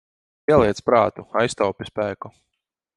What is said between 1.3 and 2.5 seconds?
aiztaupi spēku.